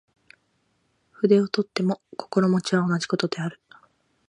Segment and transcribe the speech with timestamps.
[1.11, 3.59] 筆を執とっても心持は同じ事である。